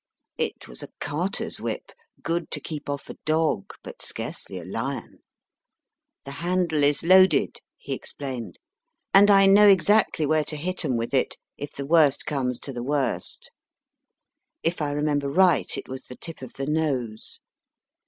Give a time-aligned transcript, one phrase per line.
[0.39, 1.91] It was a carter s whip,
[2.23, 5.19] good to keep off a dog, but scarcely a lion.
[6.23, 8.57] The handle is loaded, he explained,
[9.13, 11.73] and I know exactly where to hit em with it, if MR.
[11.73, 13.51] PAYN S STUDY the worst comes to the worst.
[14.63, 17.39] If I remember right, it was the tip of the nose.